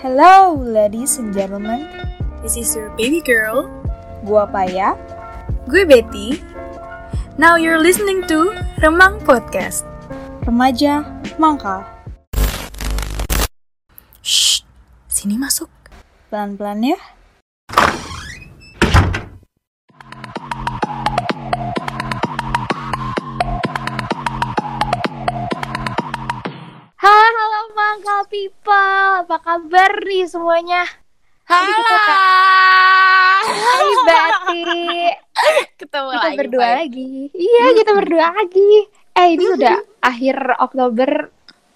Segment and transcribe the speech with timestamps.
[0.00, 1.84] Hello, ladies and gentlemen.
[2.40, 3.68] This is your baby girl.
[4.24, 4.96] Gua Paya.
[5.68, 6.40] Gue Betty.
[7.36, 9.84] Now you're listening to Remang Podcast.
[10.48, 11.04] Remaja
[11.36, 11.84] mangkal.
[14.24, 14.64] Shh,
[15.12, 15.68] sini masuk.
[16.32, 16.98] Pelan-pelan ya.
[28.32, 30.88] People, apa kabar nih semuanya?
[31.44, 31.84] Halo.
[33.44, 34.62] Hai Betty,
[35.84, 36.38] Ketemu kita lagi.
[36.40, 36.74] berdua Pai.
[36.80, 37.12] lagi.
[37.28, 38.72] Iya, kita berdua lagi.
[39.12, 41.28] Eh, ini udah akhir Oktober.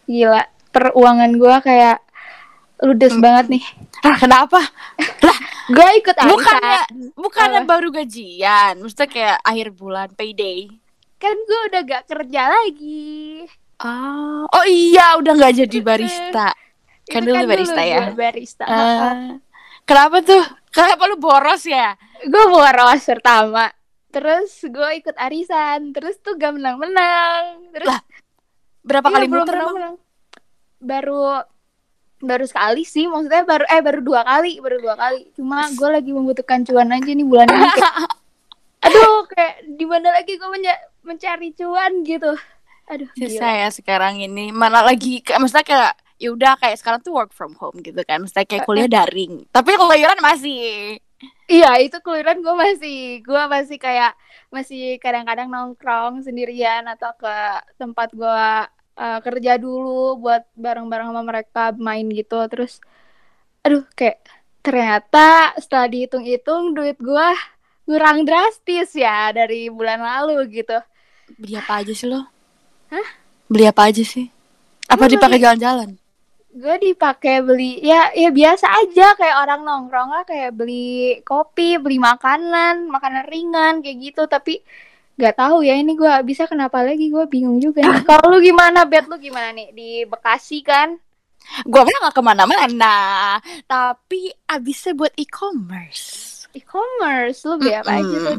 [0.08, 0.42] Gila,
[0.72, 2.00] peruangan gua kayak
[2.80, 3.64] ludes banget nih.
[4.00, 4.64] Ah, kenapa?
[5.68, 6.30] Gue ikut arisan.
[6.32, 6.80] Bukannya
[7.20, 7.68] bukannya Apa?
[7.68, 10.72] baru gajian, maksudnya kayak akhir bulan payday.
[11.18, 13.44] Kan gue udah gak kerja lagi.
[13.76, 16.56] Oh, oh iya, udah nggak jadi barista.
[17.06, 18.08] Kan dulu barista ya.
[18.08, 18.64] gua barista.
[18.64, 19.36] Ah,
[19.84, 20.44] kenapa tuh?
[20.72, 21.96] Kenapa lu boros ya?
[22.24, 23.68] gue boros pertama
[24.08, 28.00] terus gue ikut arisan terus tuh gak menang-menang terus Lah,
[28.86, 29.94] Berapa iya, kali belum menang-menang.
[30.80, 31.42] baru
[32.16, 36.10] baru sekali sih maksudnya baru eh baru dua kali baru dua kali cuma gue lagi
[36.16, 37.94] membutuhkan cuan aja nih bulan ini kayak,
[38.88, 40.48] aduh kayak di mana lagi gue
[41.04, 42.32] mencari cuan gitu
[42.86, 43.62] aduh Susah gila.
[43.66, 44.50] ya sekarang ini.
[44.54, 48.22] Mana lagi kayak maksudnya kayak ya udah kayak sekarang tuh work from home gitu kan.
[48.22, 49.44] Maksudnya kayak kuliah daring.
[49.50, 50.98] Tapi keluyuran masih.
[51.48, 54.12] iya itu keluaran gue masih gue masih kayak
[54.52, 57.36] masih kadang-kadang nongkrong sendirian atau ke
[57.80, 58.42] tempat gue
[59.00, 62.84] uh, kerja dulu buat bareng-bareng sama mereka main gitu terus
[63.64, 64.28] aduh kayak
[64.60, 67.28] ternyata setelah dihitung-hitung duit gue
[67.88, 70.76] kurang drastis ya dari bulan lalu gitu
[71.38, 72.22] Beli apa aja sih lo?
[72.88, 73.08] Hah?
[73.46, 74.26] Beli apa aja sih?
[74.86, 75.90] Apa Gue dipakai beli- jalan-jalan?
[76.56, 82.00] gue dipakai beli ya ya biasa aja kayak orang nongkrong lah kayak beli kopi beli
[82.00, 84.64] makanan makanan ringan kayak gitu tapi
[85.20, 88.00] nggak tahu ya ini gue bisa kenapa lagi gue bingung juga nih.
[88.08, 90.96] kalau lu gimana bet lu gimana nih di Bekasi kan
[91.62, 92.96] Gua mah gak ke mana-mana.
[93.68, 96.34] Tapi abisnya buat e-commerce.
[96.50, 98.36] e-commerce lu beli apa aja tuh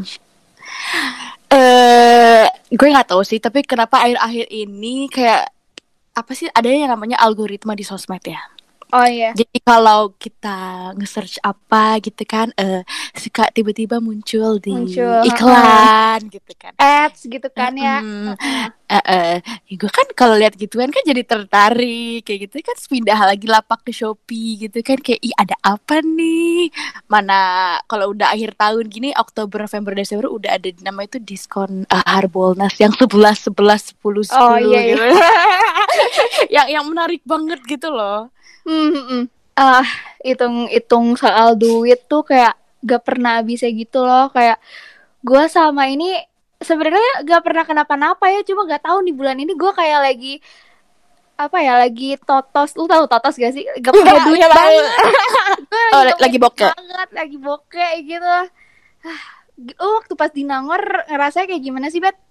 [1.48, 2.46] Eh,
[2.76, 3.40] gue nggak tahu sih.
[3.40, 5.48] Tapi kenapa akhir-akhir ini kayak
[6.18, 6.52] apa sih?
[6.52, 8.42] Ada yang namanya algoritma di sosmed ya.
[8.90, 10.58] Oh iya Jadi kalau kita
[10.94, 12.81] nge-search apa gitu kan, eh
[13.14, 16.72] suka tiba-tiba muncul di Muncul, iklan gitu kan.
[16.78, 18.36] ads gitu kan ya Mm,
[18.88, 19.36] eh, eh.
[19.68, 23.81] Ya, gue kan kalau lihat gituan kan jadi tertarik kayak gitu kan pindah lagi lapak
[23.81, 26.69] ke Shopee gitu kan kayak ih ada apa nih
[27.06, 27.40] mana
[27.86, 32.78] kalau udah akhir tahun gini Oktober November Desember udah ada nama itu diskon uh, Harbolnas
[32.78, 34.94] yang 11 11 10 10 Oh, iya, iya.
[34.94, 35.04] gitu.
[36.56, 38.30] yang yang menarik banget gitu loh.
[38.64, 38.77] Hmm,
[39.58, 39.88] Ah,
[40.22, 42.54] hitung-hitung soal duit tuh kayak
[42.86, 44.30] gak pernah habisnya gitu loh.
[44.30, 44.62] Kayak
[45.26, 46.14] gue sama ini
[46.62, 48.46] sebenarnya gak pernah kenapa-napa ya.
[48.46, 50.38] Cuma gak tahu di bulan ini gue kayak lagi
[51.38, 52.78] apa ya lagi totos.
[52.78, 53.66] Lu tahu totos gak sih?
[53.82, 54.86] Gak punya duit banget.
[55.96, 56.72] Oh, lagi punya bokeh.
[56.74, 58.38] Banget, lagi bokeh gitu.
[59.58, 62.27] Lu waktu pas di Nangor ngerasa kayak gimana sih, Bet?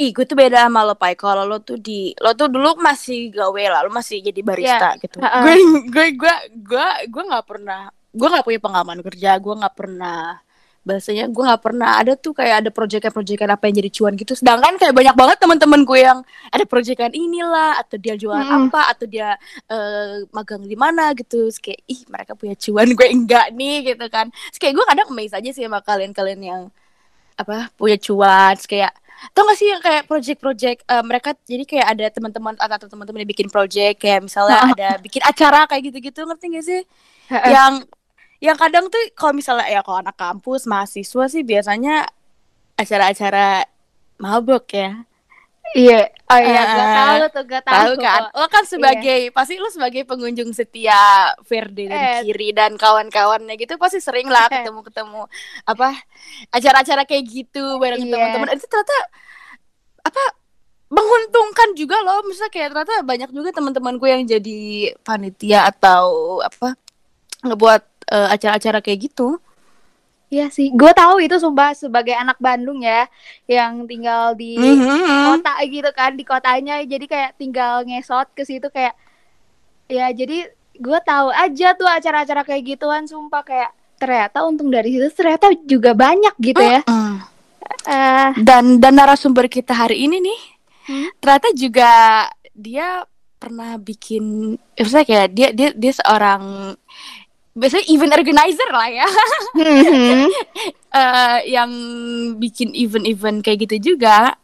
[0.00, 1.14] Ih, gue tuh beda sama lo, Pai.
[1.14, 5.20] Kalau lo tuh di lo tuh dulu masih gawe lah, lo masih jadi barista gitu.
[5.20, 5.42] Heeh.
[5.44, 5.54] Gue
[5.88, 10.44] gue gue gue gue nggak pernah, gue nggak punya pengalaman kerja, gue nggak pernah
[10.84, 14.36] bahasanya gue nggak pernah ada tuh kayak ada proyekan-proyekan apa yang jadi cuan gitu.
[14.36, 16.20] Sedangkan kayak banyak banget teman-teman gue yang
[16.52, 18.68] ada proyekan inilah atau dia jualan Mm-mm.
[18.68, 21.48] apa atau dia eh, magang di mana gitu.
[21.48, 24.28] Terus kayak ih mereka punya cuan gue enggak nih gitu kan.
[24.28, 26.62] Terus kayak gue kadang amazed aja sih sama kalian-kalian yang
[27.34, 28.92] apa punya cuan Terus kayak
[29.32, 33.30] tau gak sih yang kayak project-project eh, mereka jadi kayak ada teman-teman atau teman-teman yang
[33.30, 36.82] bikin project kayak misalnya ada bikin acara kayak gitu-gitu ngerti gak sih?
[37.30, 37.88] Yang
[38.44, 42.04] yang kadang tuh kalau misalnya ya kalau anak kampus mahasiswa sih biasanya
[42.76, 43.64] acara-acara
[44.20, 45.06] mabok ya
[45.72, 47.74] Iya, oh iya, gak Eh, tahu tuh, gak tahu.
[47.74, 51.00] tahu kan lo kan sebagai pasti lo sebagai pengunjung setia
[51.42, 52.20] Verde dan Eh.
[52.22, 54.60] Kiri dan kawan-kawannya gitu pasti sering lah Eh.
[54.60, 55.24] ketemu-ketemu
[55.64, 55.96] apa
[56.50, 58.12] acara-acara kayak gitu bareng Iya.
[58.12, 58.98] teman-teman itu ternyata
[60.04, 60.22] apa
[60.86, 64.60] menguntungkan juga loh misalnya kayak ternyata banyak juga teman-teman gue yang jadi
[65.00, 66.04] panitia atau
[66.38, 66.76] apa
[67.42, 69.40] ngebuat eh, acara-acara kayak gitu
[70.34, 73.06] Iya sih, gue tahu itu sumpah sebagai anak Bandung ya,
[73.46, 75.30] yang tinggal di Mhm.
[75.30, 78.98] kota gitu kan, di kotanya, jadi kayak tinggal ngesot ke situ kayak,
[79.86, 85.06] ya jadi gue tahu aja tuh acara-acara kayak gituan, sumpah kayak ternyata untung dari situ
[85.14, 86.82] ternyata juga banyak gitu ya.
[86.82, 88.42] Mm.
[88.42, 90.40] Dan dan narasumber kita hari ini nih
[90.84, 91.08] Hmm?
[91.16, 91.90] ternyata juga
[92.52, 93.08] dia
[93.40, 96.76] pernah bikin maksudnya kayak dia dia dia seorang
[97.54, 99.08] biasanya event organizer lah ya
[99.54, 100.28] Mhm.
[100.94, 101.70] Eh, yang
[102.38, 104.38] bikin event-event kayak gitu juga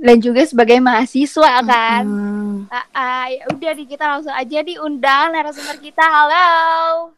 [0.00, 2.04] Dan juga sebagai mahasiswa kan.
[2.08, 2.56] Hmm.
[2.72, 6.00] Ah, ah, ya udah nih kita langsung aja diundang narasumber kita.
[6.00, 7.12] Halo.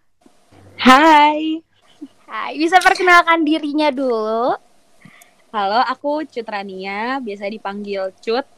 [0.83, 1.63] Hai,
[2.27, 4.59] Hai, bisa perkenalkan dirinya dulu.
[5.53, 8.51] halo aku Cut Rania, biasa dipanggil Cut.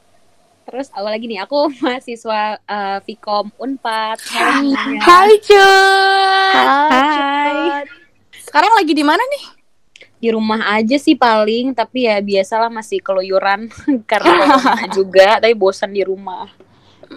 [0.65, 4.17] Terus awal lagi nih, aku mahasiswa eh, Vkom Unpad.
[4.21, 5.01] Semuanya.
[5.05, 6.67] Hai Cut.
[6.91, 7.85] Hai.
[8.45, 9.45] Sekarang lagi di mana nih
[10.25, 13.69] Di rumah aja sih paling, tapi ya biasalah masih keluyuran
[14.11, 14.57] karena
[14.97, 16.49] juga, tapi bosan di rumah.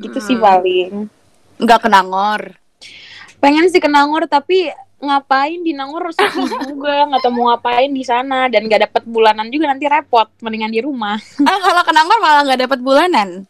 [0.04, 0.44] Gitu sih Hmm.
[0.44, 0.92] paling.
[1.58, 2.54] nggak ke Nangor
[3.42, 6.42] Pengen sih ke Nangor, tapi ngapain di Nangor sepi
[6.74, 10.74] juga, nggak tahu mau ngapain di sana dan nggak dapet bulanan juga nanti repot, mendingan
[10.74, 11.18] di rumah.
[11.46, 13.46] ah kalau ke Nangor malah nggak dapat bulanan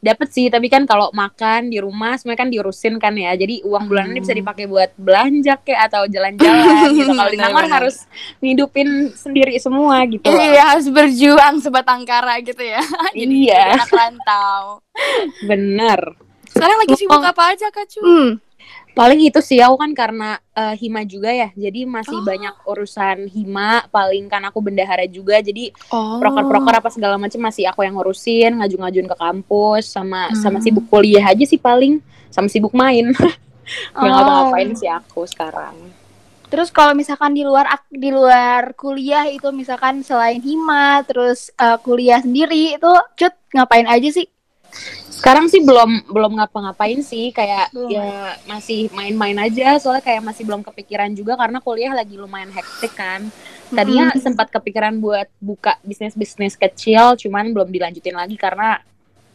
[0.00, 3.36] Dapet sih, tapi kan kalau makan di rumah semuanya kan diurusin kan ya.
[3.36, 7.12] Jadi uang bulanannya bisa dipakai buat belanja kayak atau jalan-jalan gitu.
[7.12, 8.08] Kalau di Nangor harus
[8.40, 10.24] ngidupin sendiri semua gitu.
[10.24, 10.40] loh.
[10.40, 12.80] Iya harus berjuang sebatang kara gitu ya
[13.12, 13.76] Jadi Iya.
[13.76, 14.80] anak rantau
[15.52, 16.00] Bener.
[16.48, 18.00] Sekarang lagi sibuk apa aja Kak Cu?
[18.00, 18.30] Hmm.
[18.90, 21.48] Paling itu sih aku kan karena eh, hima juga ya.
[21.54, 22.26] Jadi masih Oh.
[22.26, 23.86] banyak urusan hima.
[23.88, 25.38] Paling kan aku bendahara juga.
[25.38, 26.18] Jadi Oh.
[26.18, 30.64] proker-proker apa segala macam masih aku yang ngurusin, ngaju-ngajuin ke kampus sama sama Hmm.
[30.64, 32.02] sibuk kuliah aja sih paling.
[32.28, 33.10] Sama sibuk main.
[33.94, 34.10] Nggak Oh.
[34.10, 35.74] ngapa-ngapain sih aku sekarang.
[36.50, 42.18] Terus kalau misalkan di luar di luar kuliah itu misalkan selain hima terus eh, kuliah
[42.18, 44.26] sendiri itu cut ngapain aja sih?
[45.20, 47.92] Sekarang sih belum belum ngapa-ngapain sih kayak Belum.
[47.92, 48.08] ya
[48.48, 53.28] masih main-main aja soalnya kayak masih belum kepikiran juga karena kuliah lagi lumayan hektik kan.
[53.68, 58.80] Tadinya sempat kepikiran buat buka bisnis-bisnis kecil cuman belum dilanjutin lagi karena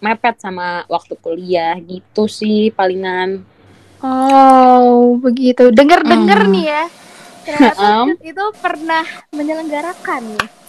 [0.02, 3.46] mepet sama waktu kuliah gitu sih palingan.
[4.02, 5.70] Oh, begitu.
[5.70, 6.52] Dengar-dengar Hmm.
[6.52, 6.84] nih ya.
[7.46, 8.10] Hmm.
[8.18, 10.24] Cut itu pernah menyelenggarakan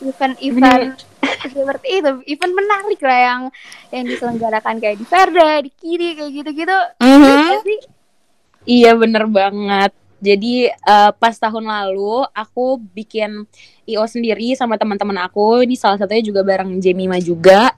[0.05, 1.01] event-event
[1.47, 3.43] seperti itu, event menarik lah yang
[3.91, 6.79] yang diselenggarakan kayak di Verda, di Kiri kayak gitu-gitu.
[7.03, 7.25] Mhm.
[7.25, 7.81] Iya sih?
[8.67, 9.93] Iya bener banget.
[10.17, 13.45] Jadi eh, pas tahun lalu aku bikin
[13.85, 15.63] IO sendiri sama teman-teman aku.
[15.63, 17.71] Ini salah satunya juga bareng Jemima juga.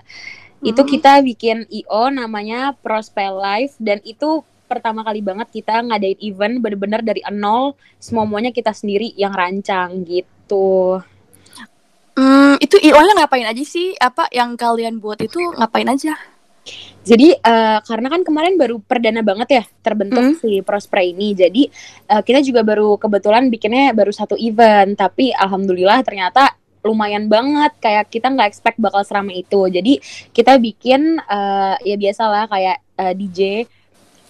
[0.59, 0.91] Itu Hmm.
[0.91, 7.01] kita bikin IO namanya Prospel Life dan itu pertama kali banget kita ngadain event bener-bener
[7.01, 11.01] dari nol semuanya kita sendiri yang rancang gitu.
[12.19, 13.95] Hmm, itu IO-nya ngapain aja sih?
[13.97, 16.19] Apa yang kalian buat itu ngapain aja?
[17.07, 20.37] Jadi eh, karena kan kemarin baru perdana banget ya terbentuk Hmm.
[20.37, 21.33] si Prospray ini.
[21.33, 21.63] Jadi
[22.11, 26.53] eh, kita juga baru kebetulan bikinnya baru satu event, tapi alhamdulillah ternyata
[26.85, 29.61] lumayan banget kayak kita nggak expect bakal seramai itu.
[29.71, 30.03] Jadi
[30.35, 33.41] kita bikin eh, ya biasalah kayak eh, DJ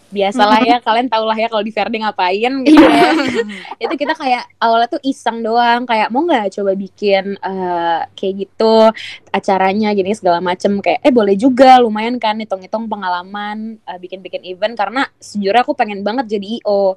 [0.08, 3.12] biasalah ya kalian tau lah ya kalau di Verde ngapain gitu ya.
[3.84, 8.92] itu kita kayak awalnya tuh iseng doang kayak mau nggak coba bikin eh, kayak gitu
[9.32, 14.74] acaranya gini segala macem kayak eh boleh juga lumayan kan hitung-hitung pengalaman eh, bikin-bikin event
[14.74, 16.96] karena sejujurnya aku pengen banget jadi IO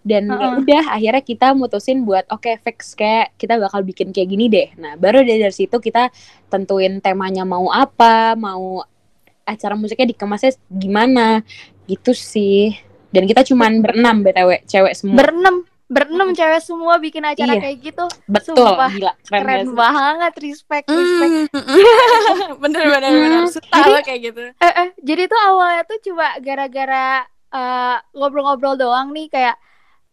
[0.00, 0.52] dan ya Heeh.
[0.64, 4.96] udah akhirnya kita mutusin buat oke fix kayak kita bakal bikin kayak gini deh nah
[4.96, 6.08] baru dari situ kita
[6.48, 8.80] tentuin temanya mau apa mau
[9.42, 11.40] acara musiknya dikemasnya gimana
[11.84, 12.74] gitu sih
[13.10, 15.56] dan kita cuman berenam btw cewek semua Berenam,
[15.86, 17.60] berenam cewek semua bikin acara Iya.
[17.60, 18.04] kayak gitu.
[18.24, 21.32] betul sumpah, gila keren, Keren banget, respect, respect.
[21.50, 22.54] Hmm.
[22.62, 23.42] bener bener bener.
[23.50, 24.40] Suka jadi- kayak gitu.
[24.54, 29.58] Eh, eh, jadi tuh awalnya tuh cuma gara-gara eh, ngobrol-ngobrol doang nih kayak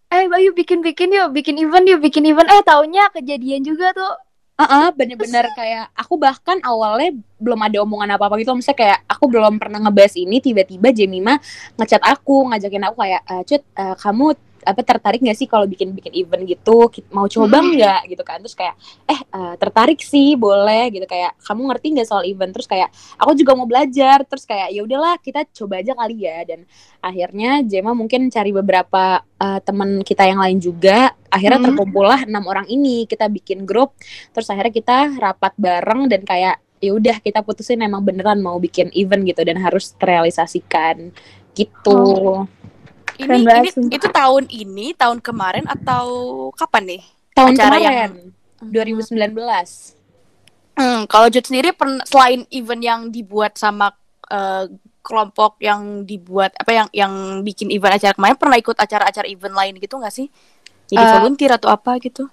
[0.07, 2.47] eh Bayu bikin-bikin yuk, bikin event yuk, bikin event.
[2.47, 4.13] Eh taunya kejadian juga tuh.
[4.57, 9.61] Heeh, bener-bener kayak aku bahkan awalnya belum ada omongan apa-apa gitu Misalnya kayak aku belum
[9.61, 11.37] pernah ngebahas ini Tiba-tiba Jemima
[11.77, 14.33] ngechat aku Ngajakin aku kayak "Eh, Cut, eh, kamu
[14.63, 16.87] apa tertarik gak sih kalau bikin-bikin event gitu?
[17.11, 17.75] Mau coba Hmm.
[17.75, 18.01] nggak?
[18.09, 18.37] Gitu kan.
[18.41, 20.89] Terus kayak eh eh, tertarik sih boleh.
[20.89, 21.05] Gitu.
[21.05, 22.51] Kayak kamu ngerti nggak soal event?
[22.55, 24.23] Terus kayak aku juga mau belajar.
[24.23, 26.37] Terus kayak ya udahlah kita coba aja kali ya.
[26.47, 26.63] Dan
[26.97, 31.13] akhirnya Jema mungkin cari beberapa eh, teman kita yang lain juga.
[31.29, 31.67] Akhirnya Hmm.
[31.69, 33.05] terkumpullah enam orang ini.
[33.05, 33.93] Kita bikin grup.
[34.31, 38.93] Terus akhirnya kita rapat bareng dan kayak ya udah kita putusin emang beneran mau bikin
[38.93, 41.09] event gitu dan harus terrealisasikan.
[41.57, 41.89] Gitu.
[41.89, 42.56] Ini,
[43.17, 43.93] Keren ini banget, sumpah.
[43.93, 46.05] itu tahun ini, tahun kemarin atau
[46.53, 47.01] kapan nih?
[47.33, 48.15] Tahun Acara kemarin yang-
[48.63, 49.93] 2019.
[50.73, 53.93] Hmm, kalau Jut sendiri selain event yang dibuat sama
[54.27, 54.67] eh,
[54.99, 59.73] kelompok yang dibuat apa yang yang bikin event acara kemarin pernah ikut acara-acara event lain
[59.77, 60.27] gitu nggak sih?
[60.85, 62.27] Jadi Eh, volunteer atau apa gitu?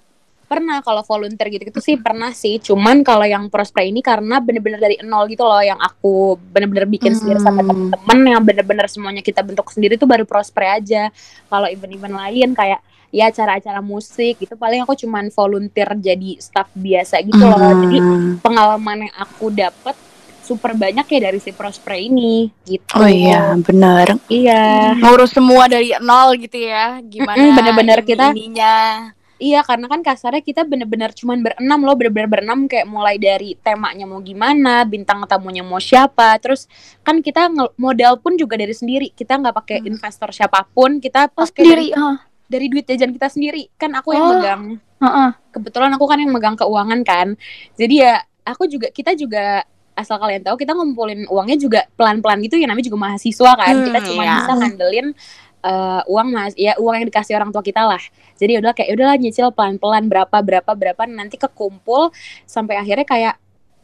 [0.45, 2.57] Pernah kalau volunteer gitu-gitu sih pernah sih.
[2.57, 7.11] Cuman kalau yang prospre ini karena bener-bener dari nol gitu loh yang aku bener-bener bikin
[7.11, 7.69] sendiri sama Hmm.
[7.91, 11.09] temen-temen yang bener-bener semuanya kita bentuk sendiri tuh baru prospre aja.
[11.45, 17.21] Kalau event-event lain kayak ya acara-acara musik gitu paling aku cuman volunteer jadi staff biasa
[17.21, 17.57] gitu loh.
[17.81, 18.31] Jadi Hmm.
[18.39, 19.95] pengalaman yang aku dapet
[20.41, 22.93] super banyak ya dari si prospre ini gitu.
[22.93, 24.13] Oh iya, benar.
[24.27, 24.93] Iya.
[24.93, 27.01] Ngurus semua dari nol gitu ya.
[27.01, 29.09] Gimana bener-bener kita- ininya.
[29.35, 34.03] Iya karena kan kasarnya kita bener-bener cuman berenam loh bener-bener berenam kayak mulai dari temanya
[34.03, 39.35] mau gimana bintang tamunya mau siapa terus kan kita modal pun juga dari sendiri kita
[39.35, 39.91] nggak pakai Hmm.
[39.91, 41.99] investor siapa pun kita Oh, pakai dari, sendiri.
[41.99, 42.17] Hah.
[42.45, 44.31] dari duit jajan kita sendiri kan aku yang Oh.
[44.33, 44.63] megang
[44.97, 45.29] Heeh.
[45.51, 47.27] kebetulan aku kan yang megang keuangan kan
[47.75, 52.55] jadi ya aku juga kita juga asal kalian tahu kita ngumpulin uangnya juga pelan-pelan gitu
[52.55, 54.35] ya namanya juga mahasiswa kan kita Hmm, cuma iya.
[54.37, 55.07] bisa ngandelin
[55.65, 58.01] eh, uang mas ya uang yang dikasih orang tua kita lah.
[58.37, 61.01] Jadi udah kayak udahlah nyicil pelan-pelan berapa berapa berapa.
[61.09, 62.13] Nanti kekumpul
[62.45, 63.33] sampai akhirnya kayak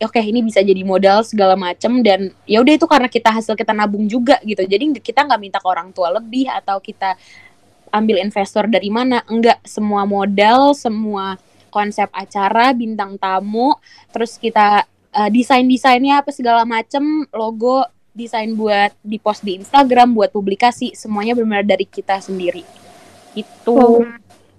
[0.02, 3.54] "Ya oke ini bisa jadi modal segala macem dan ya udah itu karena kita hasil
[3.58, 4.62] kita nabung juga gitu.
[4.66, 7.18] Jadi kita nggak minta ke orang tua lebih atau kita
[7.94, 9.62] ambil investor dari mana enggak.
[9.66, 11.38] Semua modal semua
[11.72, 13.74] konsep acara bintang tamu
[14.12, 14.84] terus kita
[15.16, 20.94] uh, desain desainnya apa segala macem logo desain buat di post di Instagram buat publikasi
[20.94, 22.63] semuanya benar-benar dari kita sendiri.
[23.34, 24.03] Itu Oh.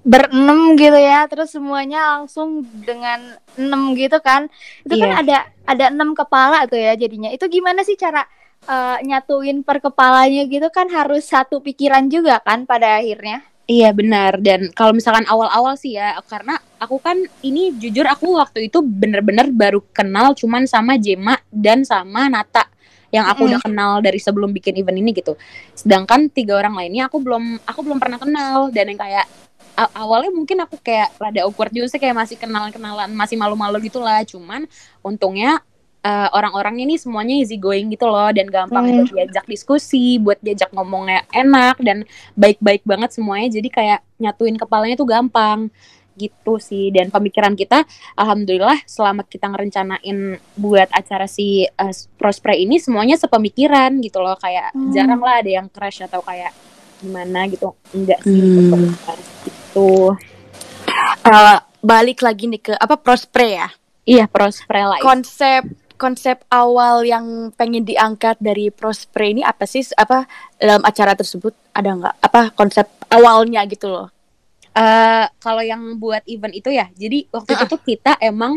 [0.03, 4.51] berenam gitu ya terus semuanya langsung dengan enam gitu kan.
[4.83, 5.19] Itu kan Iya.
[5.23, 7.31] ada ada enam kepala tuh ya jadinya.
[7.31, 8.27] Itu gimana sih cara
[8.63, 13.43] eh, nyatuin per kepalanya gitu kan harus satu pikiran juga kan pada akhirnya?
[13.67, 14.39] Iya benar.
[14.39, 19.51] Dan kalau misalkan awal-awal sih ya karena aku kan ini jujur aku waktu itu bener-bener
[19.51, 22.67] baru kenal cuman sama Jema dan sama Nata
[23.13, 25.37] yang aku udah kenal dari sebelum bikin event ini gitu.
[25.77, 28.73] Sedangkan tiga orang lainnya aku belum aku belum pernah kenal.
[28.73, 29.29] Dan yang kayak
[29.93, 34.21] awalnya mungkin aku kayak rada awkward juga sih kayak masih kenalan-kenalan masih malu-malu gitu lah
[34.21, 34.69] cuman
[35.01, 35.65] untungnya
[36.03, 38.33] eh, orang-orangnya ini semuanya easy going gitu loh.
[38.35, 39.07] Dan gampang Hmm.
[39.07, 42.03] buat diajak diskusi buat diajak ngomongnya enak dan
[42.35, 43.49] baik-baik banget semuanya.
[43.55, 45.71] Jadi kayak nyatuin kepalanya tuh gampang
[46.15, 47.83] gitu sih dan pemikiran kita
[48.15, 50.19] alhamdulillah selama kita ngerencanain
[50.55, 54.91] buat acara si uh, prospre ini semuanya sepemikiran gitu loh kayak Hmm.
[54.91, 56.53] jarang lah ada yang crash atau kayak
[56.99, 58.89] gimana gitu enggak sih Hmm.
[59.43, 60.17] gitu
[61.23, 63.69] Eh, balik lagi nih ke apa prospre ya?
[64.03, 65.63] iya prospre lah Konsep
[65.95, 69.87] konsep awal yang pengen diangkat dari prospre ini apa sih?
[69.95, 70.27] Apa
[70.57, 72.15] dalam acara tersebut ada nggak?
[72.21, 74.11] Apa konsep awalnya gitu loh?
[74.73, 78.57] Eh, kalau yang buat event itu ya, jadi waktu itu tuh kita emang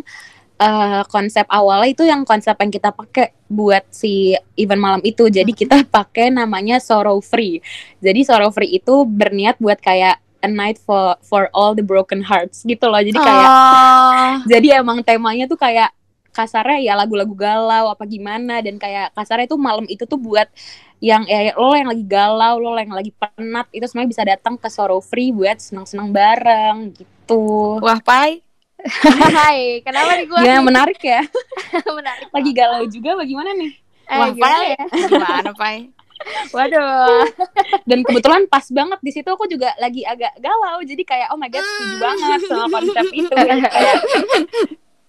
[0.56, 5.28] eh, konsep awalnya itu yang konsep yang kita pakai buat si event malam itu.
[5.28, 7.60] Jadi kita pakai namanya Sorrow Free.
[8.00, 12.64] Jadi Sorrow Free itu berniat buat kayak a night for for all the broken hearts
[12.64, 13.02] gitu loh.
[13.04, 14.40] Jadi kayak Ah.
[14.52, 15.92] jadi emang temanya tuh kayak
[16.36, 20.52] kasarnya ya lagu-lagu galau apa gimana dan kayak kasarnya tuh malam itu tuh buat
[21.00, 24.68] yang ya lo yang lagi galau lo yang lagi penat itu semuanya bisa datang ke
[24.68, 27.80] Sorrow Free buat senang-senang bareng gitu.
[27.80, 28.44] Wah, Pai.
[29.40, 31.24] Hai kenapa nih gue Ya menarik ya.
[31.98, 33.72] menarik Lagi galau juga bagaimana nih?
[34.06, 34.66] eh, Wah, Pai.
[34.76, 35.78] ya Gimana, Pai?
[36.56, 37.28] waduh
[37.84, 40.80] Dan kebetulan pas banget di situ aku juga lagi agak galau.
[40.82, 43.30] Jadi kayak oh my god setuju banget sama konsep itu.
[43.30, 44.00] Kayak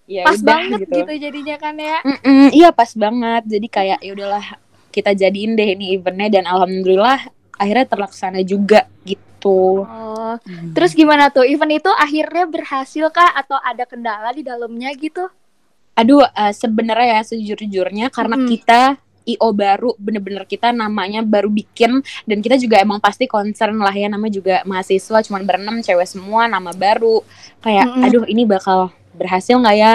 [0.06, 0.96] ya pas udah banget gitu.
[1.02, 1.12] gitu.
[1.18, 3.42] jadinya kan ya Mm-mm, iya pas banget.
[3.46, 4.46] Jadi kayak ya udahlah
[4.94, 7.28] kita jadiin deh ini eventnya dan alhamdulillah
[7.60, 9.84] akhirnya terlaksana juga gitu.
[9.84, 10.40] oh
[10.72, 15.28] terus gimana tuh event itu akhirnya berhasil kah atau ada kendala di dalamnya gitu
[15.96, 18.48] Aduh, eh, sebenarnya ya sejujur-jujurnya karena Mm-mm.
[18.52, 21.98] kita IO baru bener-bener kita namanya baru bikin
[22.28, 26.46] dan kita juga emang pasti concern lah ya namanya juga mahasiswa cuman berenam cewek semua
[26.46, 27.24] nama baru
[27.64, 28.06] kayak Mm-mm.
[28.06, 29.92] aduh ini bakal berhasil nggak ya?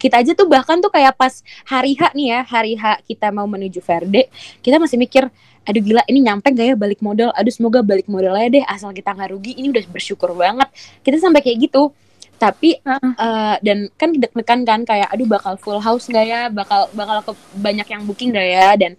[0.00, 3.44] Kita aja tuh bahkan tuh kayak pas hari H nih ya hari H kita mau
[3.44, 4.32] menuju Verde
[4.64, 5.28] kita masih mikir
[5.60, 7.30] aduh gila ini nyampe gak ya balik modal?
[7.36, 9.52] Aduh semoga balik modalnya deh asal kita nggak rugi.
[9.60, 10.68] Ini udah bersyukur banget.
[11.04, 11.92] Kita sampai kayak gitu.
[12.40, 13.12] Tapi Heeh.
[13.20, 16.48] eh, dan kan deg-degan kan kayak aduh bakal full house gak ya?
[16.48, 18.68] Bakal bakal ke banyak yang booking gak ya?
[18.80, 18.96] Dan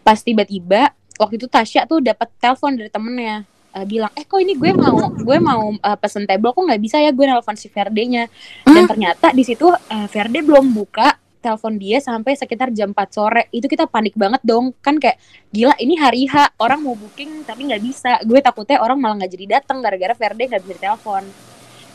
[0.00, 4.54] pas tiba-tiba waktu itu Tasya tuh dapat telepon dari temennya eh, bilang eh kok ini
[4.58, 7.10] gue mau gue mau eh, pesen table kok nggak bisa ya?
[7.14, 8.26] Gue nelfon si Verde-nya
[8.66, 13.42] dan ternyata di situ eh, Verde belum buka telepon dia sampai sekitar jam 4 sore.
[13.48, 14.76] Itu kita panik banget dong.
[14.84, 15.16] Kan kayak
[15.48, 18.20] gila ini hari H orang mau booking tapi nggak bisa.
[18.28, 21.24] Gue takutnya orang malah nggak jadi datang gara-gara Verde nggak bisa telepon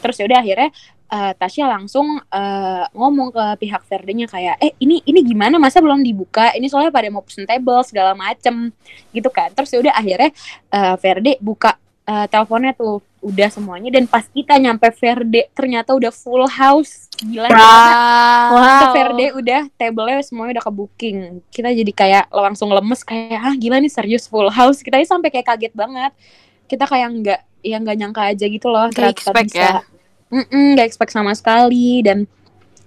[0.06, 0.70] terus yaudah akhirnya
[1.12, 6.02] eh, Tasya langsung eh, ngomong ke pihak Verde-nya kayak eh ini ini gimana masa belum
[6.02, 8.74] dibuka ini soalnya pada mau pesen table segala macem
[9.14, 10.32] gitu kan terus yaudah akhirnya
[10.74, 16.14] eh, Verde buka eh, teleponnya tuh udah semuanya dan pas kita nyampe Verde ternyata udah
[16.14, 18.62] full house gila Wow.
[18.62, 21.18] Kita Verde udah table-nya semuanya udah ke booking.
[21.50, 24.84] Kita jadi kayak langsung lemes kayak ah gila nih serius full house.
[24.84, 26.12] Kita aja sampai kayak kaget banget.
[26.70, 28.92] Kita kayak nggak ya nggak nyangka aja gitu loh.
[28.94, 29.58] Ternyata expect bisa.
[29.58, 29.95] ya?
[30.36, 32.28] Mm-mm, nggak expect sama sekali dan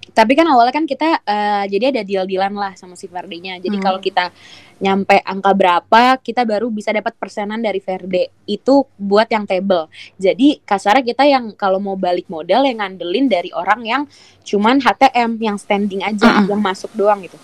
[0.09, 3.61] tapi kan awalnya kan kita eh, jadi ada deal-dealan lah sama si Verde-nya.
[3.61, 3.85] Jadi Hmm.
[3.85, 4.33] kalau kita
[4.81, 8.33] nyampe angka berapa, kita baru bisa dapat persenan dari Verde.
[8.43, 9.87] Itu buat yang table.
[10.17, 14.01] Jadi kasarnya kita yang kalau mau balik modal yang ngandelin dari orang yang
[14.43, 16.51] cuman HTM yang standing aja Mm-mm.
[16.51, 17.37] yang masuk doang gitu.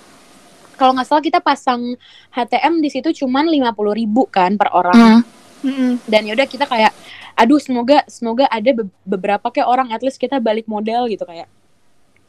[0.75, 1.95] Kalau nggak salah kita pasang
[2.33, 5.21] HTM di situ cuman 50.000 ribu kan per orang Hmm.
[5.65, 5.97] Mm-mm.
[6.05, 6.93] dan yaudah kita kayak
[7.33, 11.49] aduh semoga semoga ada be- beberapa kayak orang at least kita balik modal gitu kayak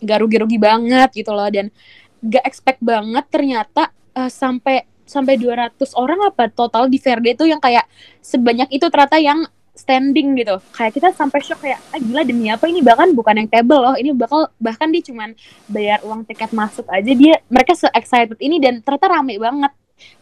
[0.03, 1.49] gak rugi-rugi banget gitu loh.
[1.49, 1.73] Dan
[2.21, 7.63] gak expect banget ternyata eh, sampai sampai 200 orang apa total di Verde itu yang
[7.63, 7.87] kayak
[8.19, 10.57] sebanyak itu ternyata yang standing gitu.
[10.75, 12.83] Kayak kita sampai shock kayak ah gila demi apa ini?
[12.83, 13.95] Bahkan bukan yang table loh.
[13.95, 15.37] Ini bakal bahkan dia cuman
[15.71, 17.13] bayar uang tiket masuk aja.
[17.13, 19.73] Dia mereka se excited ini dan ternyata rame banget.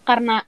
[0.05, 0.43] Karena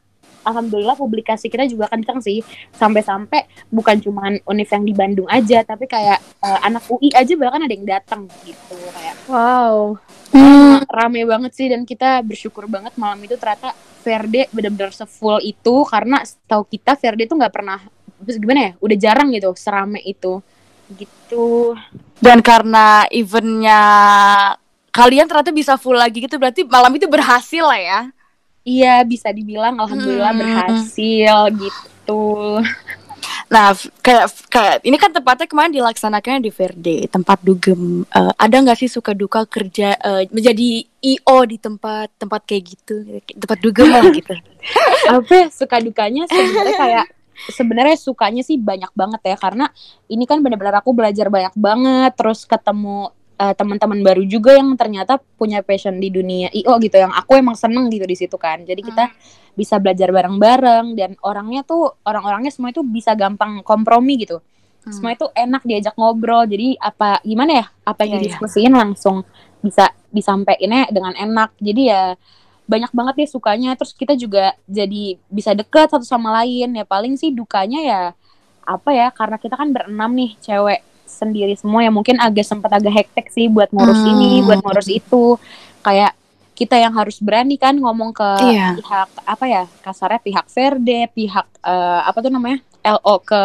[0.46, 2.40] alhamdulillah publikasi kita juga kenceng sih
[2.72, 7.66] sampai-sampai bukan cuman univ yang di Bandung aja tapi kayak eh, anak UI aja bahkan
[7.66, 9.98] ada yang datang gitu kayak Wow.
[10.30, 10.82] Hmm.
[10.86, 13.74] rame banget sih dan kita bersyukur banget malam itu ternyata
[14.06, 17.80] Verde benar-benar sefull itu karena setahu kita Verde tuh nggak pernah
[18.22, 20.38] terus gimana ya udah jarang gitu serame itu
[20.94, 21.74] gitu
[22.22, 23.82] Dan karena eventnya
[24.88, 28.00] kalian ternyata bisa full lagi gitu berarti malam itu berhasil lah ya.
[28.66, 30.42] Iya bisa dibilang alhamdulillah Hmm.
[30.42, 32.24] berhasil gitu
[33.46, 33.70] Nah,
[34.02, 38.02] kayak kayak ini kan tempatnya kemarin dilaksanakannya di Verde, tempat dugem.
[38.06, 43.22] Eh, ada nggak sih suka duka kerja eh, menjadi IO di tempat tempat kayak gitu,
[43.38, 44.34] tempat dugem lah gitu.
[45.14, 47.06] apa suka dukanya sebenarnya kayak
[47.54, 49.70] sebenarnya sukanya sih banyak banget ya karena
[50.10, 55.20] ini kan benar-benar aku belajar banyak banget terus ketemu eh, teman-teman baru juga yang ternyata
[55.36, 58.64] punya passion di dunia IO gitu yang aku emang seneng gitu di situ kan.
[58.64, 59.12] Jadi kita
[59.56, 64.40] bisa belajar bareng-bareng dan orangnya tuh orang-orangnya semua itu bisa gampang kompromi gitu.
[64.86, 66.46] Semua itu enak diajak ngobrol.
[66.46, 68.24] Jadi apa gimana ya apa yang Iya, iya.
[68.30, 69.26] didiskusiin langsung
[69.58, 71.58] bisa disampaikannya dengan enak.
[71.58, 72.14] Jadi ya
[72.70, 73.74] banyak banget deh sukanya.
[73.74, 76.70] Terus kita juga jadi bisa dekat satu sama lain.
[76.70, 78.02] Ya paling sih dukanya ya
[78.62, 81.90] apa ya karena kita kan berenam nih cewek sendiri semua ya.
[81.90, 84.12] Mungkin agak sempat agak hektik sih buat ngurus Hmm.
[84.12, 85.38] ini buat ngurus itu.
[85.80, 86.12] Kayak
[86.52, 88.80] kita yang harus berani kan ngomong ke Iya.
[88.80, 93.42] pihak apa ya kasarnya pihak Verde pihak eh, apa tuh namanya LO ke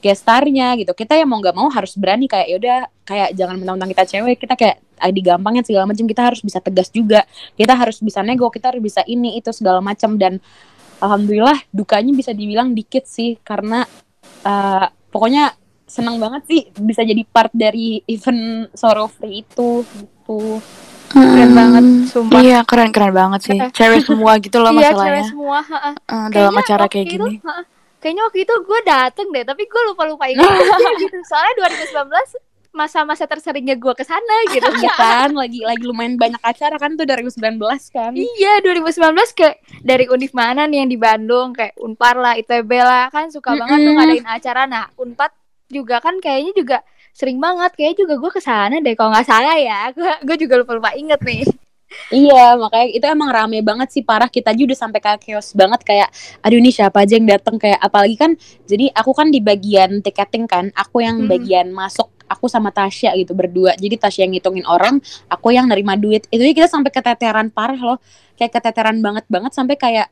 [0.00, 0.90] gestarnya gitu.
[0.92, 4.54] Kita yang mau nggak mau harus berani kayak yaudah kayak jangan mentang-mentang kita cewek kita
[4.56, 7.22] kayak ID gampangnya segala macam kita harus bisa tegas juga.
[7.54, 10.42] Kita harus bisa nego kita harus bisa ini itu segala macam dan
[10.98, 13.86] alhamdulillah dukanya bisa dibilang dikit sih karena
[14.42, 15.54] eh, pokoknya
[15.92, 20.64] senang banget sih bisa jadi part dari event Sorrow Free itu gitu
[21.12, 22.40] Keren banget, sumpah.
[22.40, 23.58] Iya, keren keren banget sih.
[23.76, 25.28] Cewek semua gitu loh Iya, cewek masalahnya.
[25.28, 25.58] semua.
[25.60, 27.34] Eh, dalam Kayaknya acara kayak itu, gini.
[27.44, 27.62] ha-ha.
[28.00, 30.40] Kayaknya waktu itu gue dateng deh, tapi gue lupa-lupa ingat
[31.04, 31.16] gitu.
[31.28, 32.08] Soalnya 2019
[32.72, 34.64] masa-masa terseringnya gue ke sana gitu.
[34.72, 37.60] Iya kan lagi lagi lumayan banyak acara kan tuh 2019
[37.92, 42.72] kan Iya 2019 kayak dari univ mana nih yang di Bandung kayak Unpar lah, ITB
[42.72, 43.96] lah kan suka banget tuh Mm-mm.
[44.00, 44.64] ngadain acara.
[44.64, 45.41] Nah Unpad
[45.72, 46.76] juga kan kayaknya juga
[47.12, 49.88] sering banget kayaknya juga gue ke sana deh kalau nggak salah ya.
[49.96, 51.44] Gue gue juga lupa lupa inget nih.
[52.12, 55.80] Iya, makanya itu emang rame banget sih parah kita juga udah sampai kayak chaos banget
[55.84, 56.08] kayak
[56.44, 58.32] aduh ini siapa aja yang datang kayak apalagi kan
[58.68, 61.28] jadi aku kan di bagian tiketing kan, aku yang Hmm.
[61.28, 63.76] bagian masuk aku sama Tasya gitu berdua.
[63.76, 66.24] Jadi Tasya yang ngitungin orang, aku yang nerima duit.
[66.32, 67.98] Itu kita sampai keteteran parah loh.
[68.40, 70.08] Kayak keteteran banget banget sampai kayak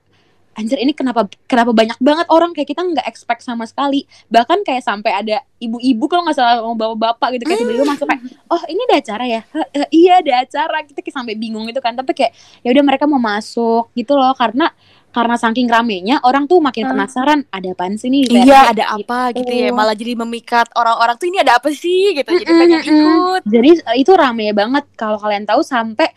[0.52, 4.82] anjir ini kenapa kenapa banyak banget orang kayak kita nggak expect sama sekali bahkan kayak
[4.82, 8.80] sampai ada ibu-ibu kalau nggak salah mau bapak-bapak gitu kayak tiba-tiba masuk kayak oh ini
[8.84, 12.12] ada acara ya "Hah, eh, iya ada acara kita kayak sampai bingung gitu kan tapi
[12.12, 14.68] kayak ya udah mereka mau masuk gitu loh karena
[15.10, 16.92] karena saking ramenya orang tuh makin Hmm.
[16.94, 19.70] penasaran ada apaan sih nih Iya, Verde?" ada apa gitu ya.
[19.70, 19.74] gitu.
[19.74, 22.26] Malah jadi memikat orang-orang tuh ini ada apa sih gitu.
[22.28, 23.42] Jadi Mm-mm, pengen ikut.
[23.44, 26.10] jadi eh, itu rame banget kalau kalian tahu sampai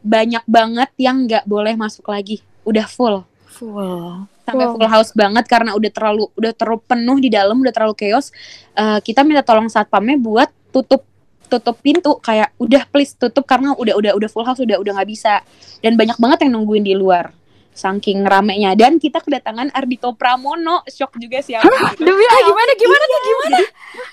[0.00, 3.24] banyak banget yang nggak boleh masuk lagi udah full
[3.60, 4.24] Full.
[4.48, 4.88] sampai full.
[4.88, 8.32] house banget karena udah terlalu udah terlalu penuh di dalam udah terlalu chaos.
[8.72, 11.04] Eh, kita minta tolong satpamnya buat tutup
[11.52, 12.16] tutup pintu.
[12.24, 15.44] Kayak udah please tutup karena udah udah udah full house udah udah nggak bisa.
[15.84, 17.36] Dan banyak banget yang nungguin di luar.
[17.76, 18.72] Saking ramenya.
[18.72, 20.80] Dan kita kedatangan Ardito Pramono.
[20.88, 21.68] Shock juga sih aku.
[21.68, 22.08] Gitu.
[22.08, 23.58] Demi ah, gimana gimana tuh gimana?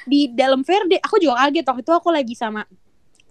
[0.03, 1.63] di dalam Verde aku juga kaget.
[1.63, 2.67] Waktu itu aku lagi sama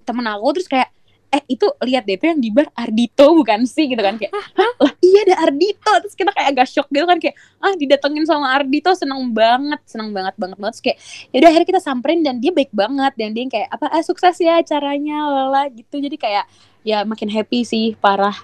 [0.09, 0.96] temen aku terus kayak
[1.37, 3.85] eh itu lihat DP yang di bar Ardito bukan sih?
[3.93, 5.93] Gitu kan kayak lah iya ada Ardito.
[6.01, 10.17] Terus kita kayak agak shock gitu kan kayak ah didatengin sama Ardito seneng banget seneng
[10.17, 10.75] banget banget banget.
[10.81, 10.99] Terus kayak
[11.37, 14.65] yaudah akhirnya kita samperin dan dia baik banget dan dia kayak apa ah, sukses ya
[14.65, 16.01] acaranya lala gitu.
[16.01, 16.45] Jadi kayak
[16.83, 18.35] ya makin happy sih parah.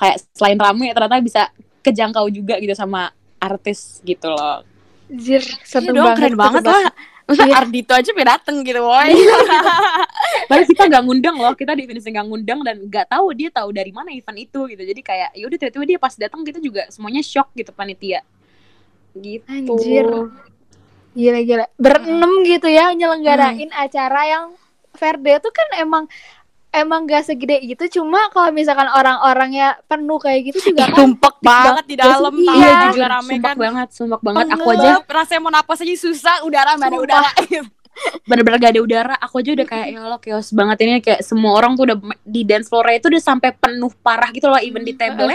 [0.00, 1.42] Kayak selain rame ternyata bisa
[1.84, 4.64] kejangkau juga gitu sama artis gitu loh.
[5.12, 6.16] Jir, Iya seru dong, banget.
[6.16, 6.84] keren seru banget lah.
[7.26, 7.54] Masa Iya.
[7.62, 9.10] Ardito aja pengen dateng gitu, boy.
[10.48, 13.92] Padahal kita nggak ngundang loh, kita definisi nggak ngundang dan nggak tahu dia tahu dari
[13.94, 14.82] mana event itu gitu.
[14.82, 18.20] Jadi kayak ya udah tiba-tiba dia pas datang kita juga semuanya shock gitu panitia.
[19.14, 19.46] Gitu.
[19.46, 20.08] Anjir.
[21.12, 21.66] Gila-gila.
[21.76, 24.44] Berenem gitu ya nyelenggarain acara yang
[24.92, 26.04] Verde tuh kan emang
[26.72, 31.84] emang gak segede gitu cuma kalau misalkan orang-orangnya penuh kayak gitu juga kan Tumpek banget
[31.86, 33.56] di dalam Iya, tahu Iya, juga rame sumpah kan.
[33.58, 34.46] banget, sumpah banget.
[34.50, 37.28] Aku aja rasanya mau napas aja susah, udara mana udara.
[38.24, 39.14] bener-bener gak ada udara.
[39.20, 42.40] Aku aja udah kayak ya Allah chaos banget ini kayak semua orang tuh udah di
[42.40, 45.28] dance floor itu udah sampai penuh parah gitu loh, even di table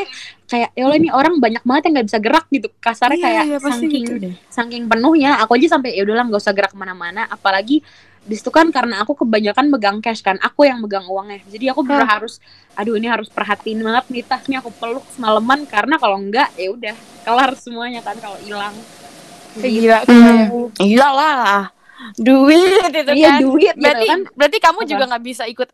[0.43, 2.67] kayak ya Allah ini orang banyak banget yang nggak bisa gerak gitu.
[2.78, 4.34] Kasarnya Iya, kayak iya, saking gitu deh.
[4.50, 7.86] saking penuhnya aku aja sampai ya udahlah nggak usah gerak ke mana-mana apalagi
[8.27, 11.81] di situ kan karena aku kebanyakan megang cash kan aku yang megang uangnya jadi aku
[11.81, 12.43] bener harus
[12.75, 16.95] aduh ini harus perhatiin banget nih tasnya aku peluk semalaman karena kalau enggak ya udah
[17.23, 18.75] kelar semuanya kan kalau hilang
[19.57, 20.69] gila Hmm.
[21.09, 21.71] Lah.
[22.13, 23.41] Duit itu iya kan.
[23.41, 24.89] duit gitu Berarti kan berarti kamu Apa?
[24.89, 25.69] juga nggak bisa ikut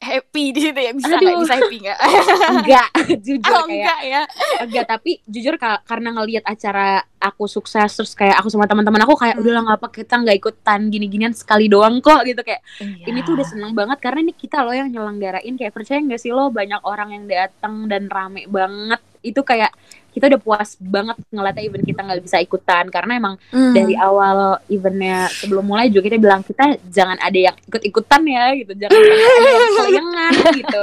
[0.00, 0.90] happy di situ ya?
[0.90, 1.36] Bisa nggak?
[1.36, 1.98] Bisa happy nggak?
[2.56, 2.88] enggak
[3.26, 4.22] jujur Oh, kayak enggak ya.
[4.58, 9.12] enggak tapi jujur ka- karena ngelihat acara aku sukses terus kayak aku sama teman-teman aku
[9.14, 13.36] kayak udahlah nggak apa kita nggak ikutan gini-ginian sekali doang kok gitu kayak ini tuh
[13.36, 16.80] udah seneng banget karena ini kita loh yang nyelenggarain kayak percaya nggak sih lo banyak
[16.80, 19.68] orang yang datang dan rame banget itu kayak
[20.10, 23.72] kita udah puas banget ngeliatnya event kita nggak bisa ikutan karena emang Hmm.
[23.72, 28.72] dari awal eventnya sebelum mulai juga kita bilang kita jangan ada yang ikut-ikutan ya gitu
[28.76, 30.82] jangan ada yang kelengan gitu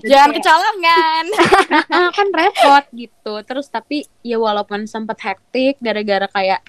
[0.00, 1.24] Jadi Jangan kayak, kecolongan.
[1.94, 6.60] "Ah, kan repot gitu terus tapi ya walaupun sempat hektik gara-gara kayak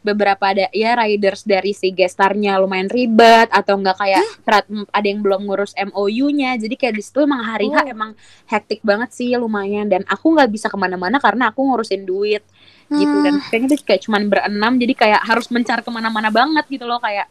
[0.00, 5.20] beberapa ada ya riders dari si gestarnya lumayan ribet atau enggak kayak terat- ada yang
[5.20, 7.84] belum ngurus MOU-nya jadi kayak di situ emang hari H Oh.
[7.86, 8.10] emang
[8.46, 9.86] hektik banget sih lumayan.
[9.86, 12.40] Dan aku nggak bisa ke mana-mana karena aku ngurusin duit
[12.88, 13.16] gitu.
[13.20, 16.96] Dan kayaknya tuh kayak cuman berenam jadi kayak harus mencar ke mana-mana banget gitu loh
[16.96, 17.28] kayak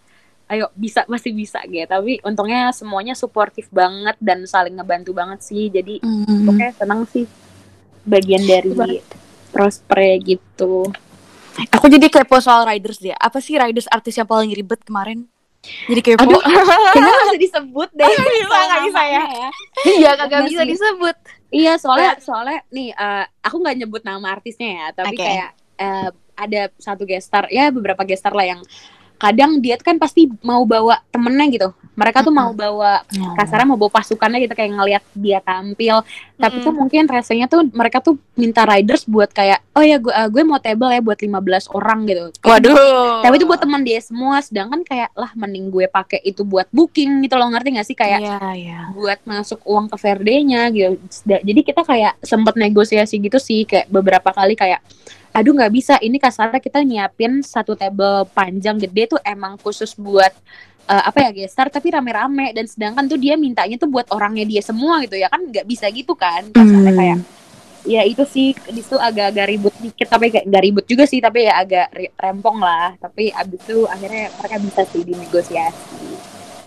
[0.47, 1.84] ayo bisa masih bisa gitu.
[1.84, 5.67] Tapi untungnya semuanya suportif banget dan saling ngebantu banget sih.
[5.67, 6.45] Jadi Hmm.
[6.45, 7.25] pokoknya senang sih
[8.01, 8.71] bagian dari
[9.49, 10.86] prospre gitu
[11.76, 13.15] Aku jadi kepo soal riders dia.
[13.19, 15.28] Apa sih riders artis yang paling ribet kemarin?
[15.91, 16.24] Jadi kepo.
[16.24, 16.39] Aduh,
[16.95, 19.24] kayaknya nggak bisa disebut deh Nggak bisa, nggak bisa ya.
[19.84, 21.15] iya kagak bisa disebut
[21.50, 25.26] Iya soalnya soalnya nih eh, aku nggak nyebut nama artisnya ya tapi Oke.
[25.26, 25.50] kayak
[25.82, 28.62] eh, ada satu gestar ya beberapa gestar lah yang
[29.19, 33.03] kadang dia kan pasti mau bawa temennya gitu mereka tuh mau bawa
[33.35, 35.99] kasarnya mau bawa pasukannya gitu kayak ngelihat dia tampil.
[36.39, 40.29] Tapi tuh mungkin rasanya tuh mereka tuh minta riders buat kayak oh ya gue eh,
[40.31, 42.23] gue mau table ya buat 15 orang gitu.
[42.47, 43.19] Waduh.
[43.19, 47.27] tapi itu buat teman dia semua sedangkan kayak lah mending gue pakai itu buat booking
[47.27, 47.51] gitu loh.
[47.51, 47.97] Ngerti gak sih?
[47.99, 48.79] Kayak Iya, iya.
[48.95, 50.95] buat masuk uang ke Verde-nya gitu.
[51.27, 54.79] Jadi kita kayak sempet negosiasi gitu sih kayak beberapa kali kayak
[55.29, 60.33] aduh nggak bisa ini kasarnya kita nyiapin satu table panjang gede tuh emang khusus buat
[60.89, 62.49] eh, apa ya gestar tapi rame-rame.
[62.52, 65.30] Dan sedangkan tuh dia mintanya tuh buat orangnya dia semua gitu ya.
[65.30, 66.49] Kan nggak bisa gitu kan.
[66.49, 66.97] Kasarnya Hmm.
[66.97, 67.17] kayak
[67.88, 71.47] ya itu sih di situ agak-agak ribut dikit tapi kayak nggak ribut juga sih tapi
[71.47, 72.97] ya agak rempong lah.
[72.97, 76.08] Tapi abis itu akhirnya mereka bisa sih dinegosiasi.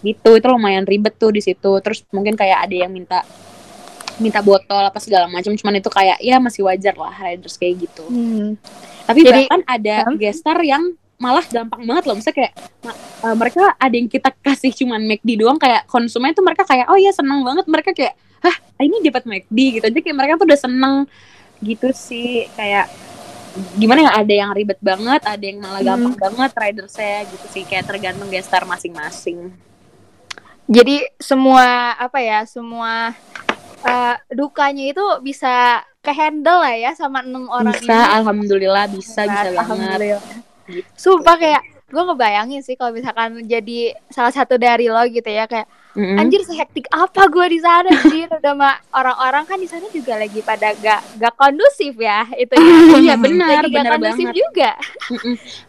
[0.03, 1.73] Gitu itu lumayan ribet tuh di situ.
[1.79, 3.21] Terus mungkin kayak ada yang minta
[4.15, 5.53] minta botol apa segala macam.
[5.53, 8.05] Cuman itu kayak ya masih wajar lah riders kayak gitu.
[8.07, 8.55] Hmm.
[9.03, 10.15] tapi Jadi- bahkan ada Hmm?
[10.15, 12.19] gestar yang malah gampang banget loh.
[12.19, 12.53] Misalnya kayak
[13.23, 16.99] eh, mereka ada yang kita kasih cuman McD doang kayak konsumen tuh mereka kayak oh
[16.99, 17.65] ya seneng banget.
[17.65, 19.99] Mereka kayak hah ini dapat McD gitu aja.
[20.03, 20.95] Kayak mereka tuh udah seneng
[21.63, 22.51] gitu sih.
[22.53, 22.91] Kayak
[23.77, 25.89] gimana ya ada yang ribet banget ada yang malah Hmm.
[26.11, 27.63] gampang banget ridersnya gitu sih.
[27.63, 29.55] Kayak tergantung gestar masing-masing.
[30.67, 33.13] Jadi semua apa ya, semua
[33.83, 38.15] eh, dukanya itu bisa kehandle lah ya sama enam orang bisa ini.
[38.19, 39.59] alhamdulillah bisa bisa banget.
[39.59, 40.23] Alhamdulillah.
[40.95, 45.69] Sumpah kayak gue ngebayangin sih kalau misalkan jadi salah satu dari lo gitu ya kayak
[45.93, 46.17] Mm-mm.
[46.17, 50.41] anjir sehektik apa gue di sana anjir udah mah orang-orang kan di sana juga lagi
[50.41, 52.77] pada gak gak kondusif ya itu ya.
[53.05, 54.71] iya benar benar kondusif banget juga.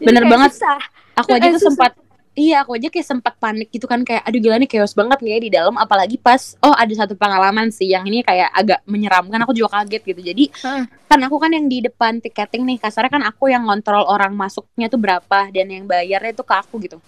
[0.00, 0.50] Bener banget.
[0.56, 0.80] susah.
[1.14, 1.92] aku aja Eh, tuh sempat
[2.34, 5.30] iya aku aja kayak sempat panik gitu kan kayak aduh gila nih chaos banget nih
[5.30, 5.74] ya di dalam.
[5.78, 10.02] Apalagi pas oh ada satu pengalaman sih yang ini kayak agak menyeramkan aku juga kaget
[10.02, 10.20] gitu.
[10.20, 10.84] Jadi Hmm.
[11.06, 14.90] kan aku kan yang di depan tiketing nih kasarnya kan aku yang ngontrol orang masuknya
[14.90, 16.98] tuh berapa dan yang bayarnya tuh ke aku gitu.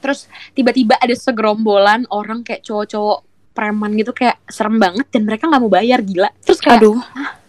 [0.00, 0.24] Terus
[0.56, 3.20] tiba-tiba ada segerombolan orang kayak cowok-cowok
[3.52, 6.32] preman gitu kayak serem banget dan mereka nggak mau bayar gila.
[6.40, 6.96] Terus kayak Aduh.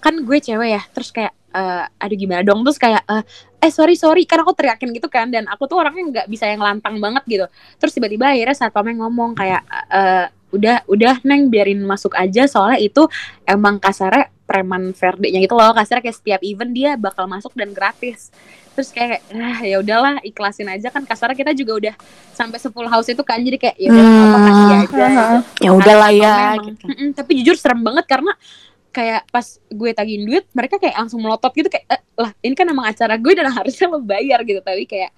[0.03, 0.81] kan gue cewek ya?
[0.91, 2.63] Terus kayak eh aduh gimana dong?
[2.63, 3.23] Terus kayak eh,
[3.61, 4.25] eh sorry sorry.
[4.25, 5.29] Karena aku teriakin gitu kan.
[5.29, 7.45] Dan aku tuh orangnya nggak bisa yang lantang banget gitu.
[7.77, 12.49] Terus tiba-tiba akhirnya saat pameng ngomong kayak eh udah udah neng biarin masuk aja.
[12.49, 13.05] Soalnya itu
[13.45, 15.71] emang kasarnya preman Verde-nya gitu loh.
[15.71, 18.33] Kasarnya kayak setiap event dia bakal masuk dan gratis.
[18.71, 20.91] Terus kayak ah ya udahlah ikhlasin aja.
[20.91, 21.95] Kan kasarnya kita juga udah
[22.31, 23.39] sampai sepuluh house itu kan.
[23.39, 24.23] Jadi kayak ya udah Hmm.
[24.27, 24.77] apa kasih aja.
[24.81, 24.95] Gitu.
[25.67, 26.35] Ya udahlah ya.
[26.59, 28.35] Mm-mm, tapi jujur serem banget karena
[28.91, 32.67] kayak pas gue tagihin duit mereka kayak langsung melotot gitu kayak eh, lah ini kan
[32.67, 35.11] emang acara gue dan harusnya lo bayar gitu tapi kayak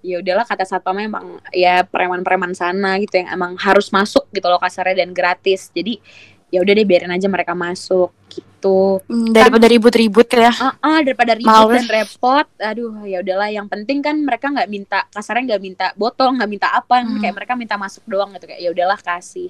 [0.00, 4.56] ya udahlah kata satpamnya emang ya preman-preman sana gitu yang emang harus masuk gitu loh
[4.56, 6.00] kasarnya dan gratis jadi
[6.48, 10.52] ya udah deh biarin aja mereka masuk gitu Hmm, Daripada ribut-ribut ya.
[10.52, 11.80] ah ah, daripada ribut Males.
[11.80, 16.28] dan repot aduh ya udahlah yang penting kan mereka nggak minta kasarnya nggak minta botol
[16.34, 17.16] nggak minta apa Hmm.
[17.16, 19.48] kayak mereka minta masuk doang gitu kayak ya udahlah kasih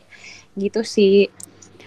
[0.53, 1.27] gitu sih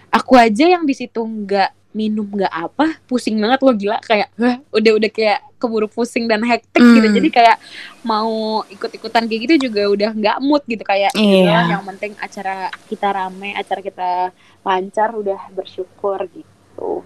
[0.10, 4.58] aku aja yang di situ nggak minum nggak apa pusing banget loh gila kayak "Hah,
[4.70, 7.16] udah udah kayak keburu pusing dan hektik gitu Hmm.
[7.16, 7.58] jadi kayak
[8.02, 8.28] mau
[8.68, 11.40] ikut-ikutan kayak gitu juga udah nggak mood gitu kayak "Ya Iya.
[11.40, 12.56] udahlah, yang penting acara
[12.90, 14.10] kita rame acara kita
[14.62, 17.06] lancar udah bersyukur gitu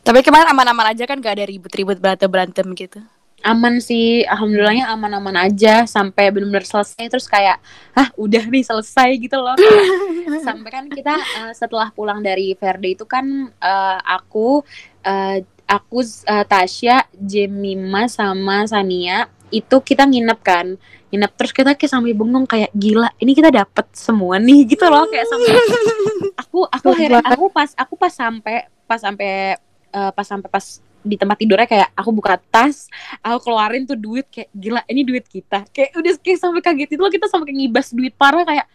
[0.00, 3.04] Tapi kemarin aman-aman aja kan gak ada ribut-ribut berantem-berantem gitu.
[3.46, 7.62] Aman sih alhamdulillahnya aman-aman aja sampai benar-benar selesai terus kayak
[7.94, 9.54] ah udah nih selesai gitu loh.
[10.46, 14.62] Sampai kan kita eh, setelah pulang dari Verde itu kan eh, aku
[15.06, 20.74] eh, aku eh, Tasya Jemima sama Sania itu kita nginep kan.
[21.08, 25.08] Nginep terus kita kayak sampai bengong kayak gila ini kita dapet semua nih gitu loh
[25.08, 25.52] kayak sampai
[26.42, 29.56] aku aku akhirnya aku pas aku pas sampai pas sampai
[29.94, 30.64] eh, pas sampai pas
[31.02, 32.90] di tempat tidurnya kayak aku buka tas
[33.22, 35.64] aku keluarin tuh duit kayak gila ini duit kita.
[35.70, 38.66] Kayak udah kayak sampai kaget itu loh kita sampai ngibas duit parah kayak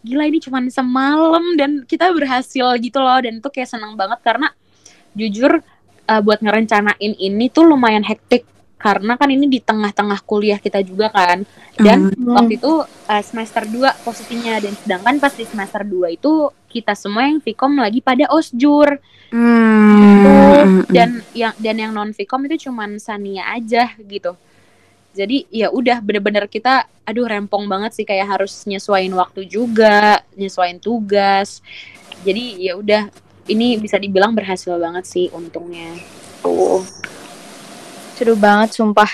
[0.00, 3.18] gila ini cuman semalam dan kita berhasil gitu loh.
[3.20, 4.48] Dan itu kayak senang banget karena
[5.12, 5.60] jujur
[6.08, 11.08] eh, buat ngerencanain ini tuh lumayan hektik karena kan ini di tengah-tengah kuliah kita juga
[11.08, 11.42] kan.
[11.76, 12.36] Dan Hmm.
[12.36, 12.72] waktu itu
[13.08, 14.60] eh, semester 2 posisinya.
[14.60, 19.00] Dan sedangkan pas di semester 2 itu kita semua yang Vkom lagi pada osjur.
[19.26, 20.86] Hmm.
[20.86, 24.38] dan yang dan yang non Vkom itu cuman Sania aja gitu.
[25.16, 28.04] Jadi ya udah bener-bener kita aduh rempong banget sih.
[28.04, 31.64] Kayak harus nyesuain waktu juga nyesuain tugas.
[32.22, 33.08] Jadi ya udah
[33.48, 35.96] ini bisa dibilang berhasil banget sih untungnya.
[36.44, 36.84] Tuh
[38.16, 39.08] Seru banget sumpah.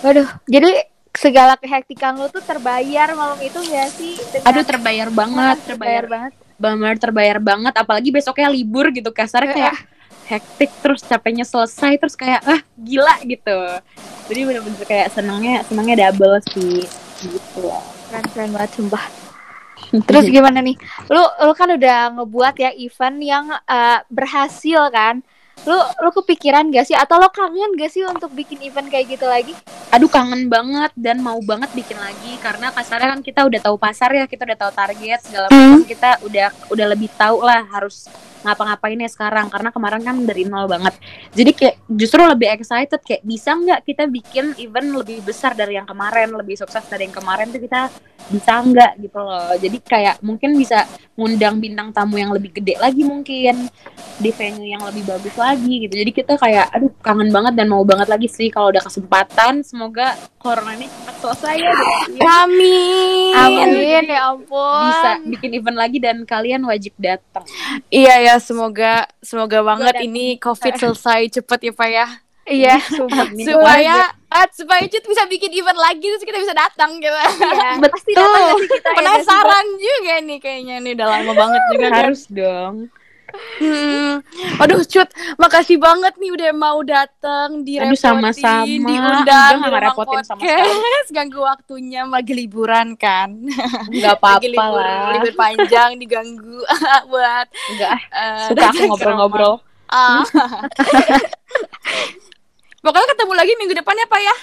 [0.00, 4.20] Waduh, jadi segala kehektikan lu tuh terbayar malam itu gak sih?
[4.30, 6.32] Dengan- aduh terbayar banget terbayar banget.
[6.56, 9.76] benar terbayar banget apalagi besoknya libur gitu kasarnya kayak
[10.24, 13.58] hektik terus capeknya selesai terus kayak ah gila gitu
[14.24, 16.80] jadi bener-bener kayak senangnya senangnya double sih
[17.20, 19.04] gitu lah Keren keren banget sumpah.
[20.08, 20.80] Terus gimana nih?
[21.12, 25.20] Lu lu kan udah ngebuat ya event yang eh, berhasil kan?
[25.64, 26.96] Lu lu kepikiran gak sih?
[26.98, 29.56] Atau lo kangen gak sih untuk bikin event kayak gitu lagi?
[29.86, 32.36] aduh kangen banget dan mau banget bikin lagi.
[32.42, 35.88] Karena kasarnya kan kita udah tahu pasar ya kita udah tahu target segala macam.
[35.88, 38.10] Kita udah udah lebih tahu lah harus
[38.44, 39.48] ngapa-ngapainnya sekarang.
[39.48, 41.00] Karena kemarin kan dari nol banget.
[41.32, 45.88] Jadi kayak justru lebih excited kayak bisa nggak kita bikin event lebih besar dari yang
[45.88, 46.34] kemarin?
[46.34, 47.88] Lebih sukses dari yang kemarin tuh kita
[48.28, 49.54] bisa nggak gitu loh.
[49.56, 50.84] Jadi kayak mungkin bisa
[51.16, 53.72] ngundang bintang tamu yang lebih gede lagi mungkin
[54.20, 57.80] di venue yang lebih bagus lagi gitu jadi kita kayak aduh kangen banget dan mau
[57.88, 61.88] banget lagi sih kalau udah kesempatan semoga corona ini cepat selesai ya dan
[62.44, 63.32] Amin.
[63.32, 64.88] Amin ya ampun.
[64.92, 67.48] bisa bikin event lagi dan kalian wajib datang
[67.88, 72.06] Iya ya, semoga semoga banget ini COVID selesai cepet ya Pak ya.
[72.46, 72.78] Iya.
[73.50, 77.10] Supaya ah, supaya Cut bisa bikin event lagi terus kita bisa datang gitu.
[77.10, 77.92] Iya, Betul.
[77.94, 81.86] pasti datang gak sih kita ya, Penasaran juga nih kayaknya nih udah lama banget juga
[81.90, 81.96] kan.
[82.06, 82.76] harus dong
[83.60, 84.22] Hmm.
[84.62, 88.64] Aduh Cut, makasih banget nih udah mau datang direpotin, Aduh, sama-sama.
[88.64, 91.10] diundang Enggak, di repotin sama Podcast.
[91.16, 93.36] Ganggu waktunya lagi liburan kan.
[93.92, 96.60] nggak Lagi apa-apa libur, lah libur panjang diganggu
[97.12, 99.54] buat nggak ah, eh, suka aku ngobrol-ngobrol
[99.86, 100.22] Ah.
[102.86, 104.36] Pokoknya ketemu lagi minggu depan ya Pak ya.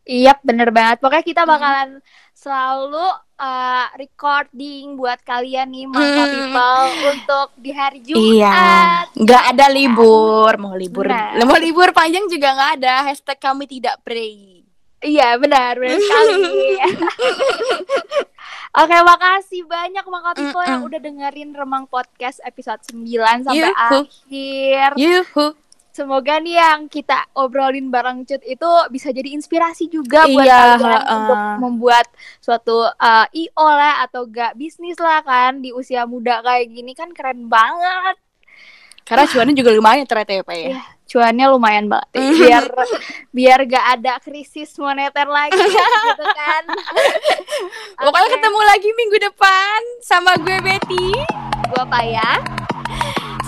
[0.00, 0.98] Iya, bener banget.
[0.98, 1.98] Pokoknya kita bakalan
[2.32, 6.32] selalu uh, recording buat kalian nih, Mangka Hmm.
[6.32, 8.22] People, untuk di hari Jumat.
[8.22, 8.62] Iya,
[9.12, 10.50] nggak ada libur.
[10.56, 11.42] Mau libur, Benar.
[11.42, 12.94] mau libur panjang juga nggak ada.
[13.06, 14.62] Hashtag kami tidak pray.
[15.00, 16.76] Iya, benar, benar sekali.
[18.70, 23.02] Oke, makasih banyak Mangka People yang udah dengerin Remang Podcast episode 9
[23.42, 24.00] sampai Yuhu.
[24.00, 24.88] akhir.
[24.94, 25.46] Yuhu.
[25.90, 30.80] Semoga nih yang kita obrolin bareng Cut itu bisa jadi inspirasi juga buat Iya, kalian
[30.86, 31.14] heeh.
[31.14, 32.06] untuk membuat
[32.38, 37.10] suatu uh, IO lah atau gak bisnis lah kan di usia muda kayak gini kan
[37.10, 38.16] keren banget.
[39.02, 40.68] Karena cuannya juga lumayan ternyata ya Pak ya.
[40.70, 40.82] Iya.
[41.10, 42.22] Cuannya lumayan banget ya.
[42.30, 42.64] biar
[43.36, 45.58] biar gak ada krisis moneter lagi
[46.06, 46.62] gitu kan.
[48.06, 48.34] Pokoknya Oke.
[48.38, 51.08] ketemu lagi minggu depan sama gue Betty.
[51.74, 52.38] Gua Paya.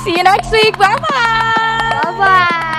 [0.02, 0.74] See you next week.
[0.74, 1.71] Bye bye.
[1.90, 2.71] 拜拜。